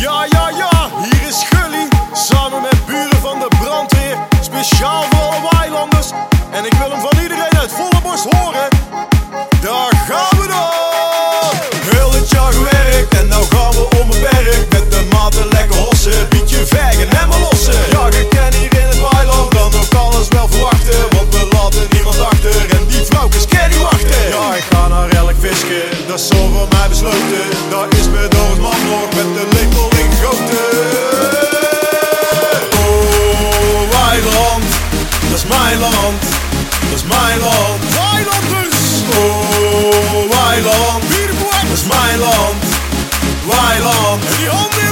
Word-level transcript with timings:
Ja, 0.00 0.24
ja, 0.24 0.48
ja, 0.48 0.90
hier 1.02 1.28
is 1.28 1.44
Gully. 1.50 1.88
Samen 2.12 2.62
met 2.62 2.86
buren 2.86 3.20
van 3.20 3.38
de 3.38 3.48
brandweer. 3.48 4.16
Speciaal 4.40 5.02
voor 5.02 5.19
land, 35.80 36.22
dat 36.80 36.94
is 36.94 37.02
mijn 37.02 37.38
land. 37.38 37.80
Weilanders! 37.94 38.78
Oh, 39.18 40.30
weiland, 40.30 41.02
dat 41.70 41.78
is 41.78 41.84
mijn 41.84 42.18
land, 42.18 42.64
weiland. 43.46 44.24
En 44.24 44.36
die 44.36 44.48
handen 44.48 44.89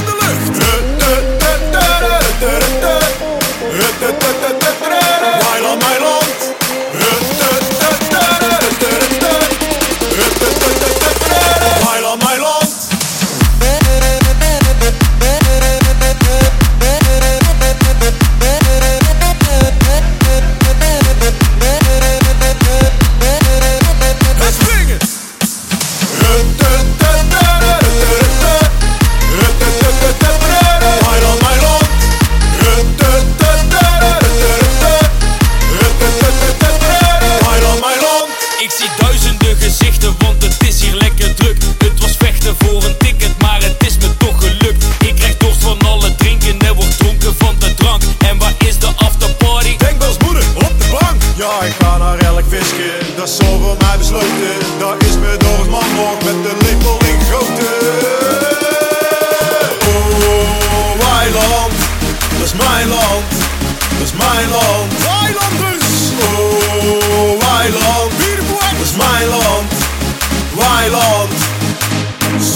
ga 51.89 51.97
naar 51.97 52.17
elk 52.17 52.43
visje, 52.47 52.91
dat 53.15 53.29
is 53.29 53.35
zo 53.35 53.75
mij 53.79 53.97
besloten. 53.97 54.57
Daar 54.79 54.97
is 55.07 55.15
me 55.17 55.37
door 55.37 55.59
het 55.59 55.69
man 55.69 55.89
nog 55.95 56.17
met 56.23 56.43
de 56.45 56.53
lepel 56.63 56.97
in 57.11 57.19
grote. 57.29 57.69
Oh, 59.91 60.91
weiland, 61.05 61.73
dat 62.37 62.47
is 62.47 62.53
mijn 62.53 62.87
land, 62.87 63.29
dat 63.97 64.07
is 64.07 64.13
mijn 64.13 64.49
land. 64.49 64.91
dus. 65.61 65.87
Oh, 66.21 67.39
Weiland. 67.45 68.11
dat 68.77 68.87
is 68.87 68.95
mijn 68.95 69.27
land, 69.27 69.71
weiland. 70.55 71.33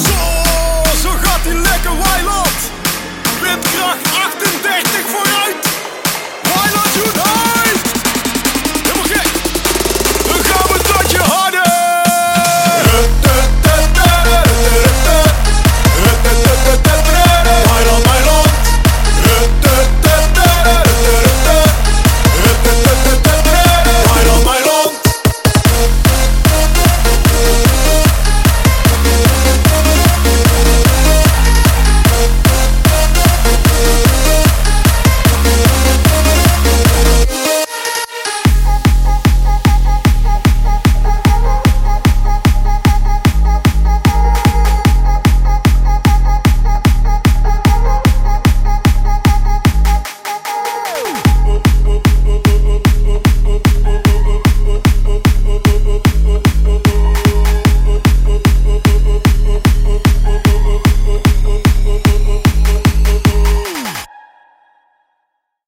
Zo, 0.05 0.23
zo 1.01 1.09
gaat 1.21 1.43
die 1.43 1.53
lekker 1.53 1.91
weiland. 2.03 2.57
Wipkracht 3.41 4.05
38. 4.25 4.92